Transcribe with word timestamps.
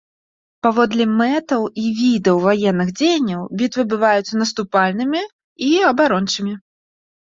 Паводле 0.67 1.05
мэтаў 1.19 1.61
і 1.83 1.91
відаў 1.99 2.41
ваенных 2.47 2.89
дзеянняў 3.03 3.47
бітвы 3.63 3.89
бываюць 3.95 4.35
наступальнымі 4.43 5.23
і 5.71 5.75
абарончымі. 5.95 6.53